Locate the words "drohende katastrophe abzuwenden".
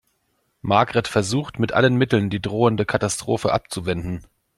2.41-4.25